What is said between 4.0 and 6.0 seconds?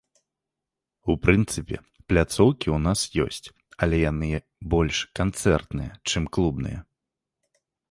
яны больш канцэртныя,